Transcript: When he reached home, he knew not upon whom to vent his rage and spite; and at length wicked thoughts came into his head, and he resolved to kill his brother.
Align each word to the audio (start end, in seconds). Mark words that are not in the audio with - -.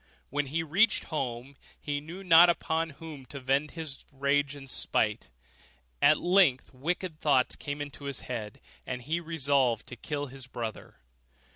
When 0.31 0.47
he 0.47 0.63
reached 0.63 1.03
home, 1.13 1.55
he 1.79 2.01
knew 2.01 2.23
not 2.23 2.49
upon 2.49 2.89
whom 2.97 3.23
to 3.27 3.39
vent 3.39 3.73
his 3.77 4.03
rage 4.11 4.55
and 4.55 4.67
spite; 4.67 5.29
and 6.01 6.09
at 6.13 6.19
length 6.19 6.73
wicked 6.73 7.19
thoughts 7.19 7.55
came 7.55 7.79
into 7.83 8.05
his 8.05 8.21
head, 8.21 8.59
and 8.83 9.03
he 9.03 9.19
resolved 9.19 9.85
to 9.85 9.95
kill 9.95 10.25
his 10.25 10.47
brother. 10.47 10.95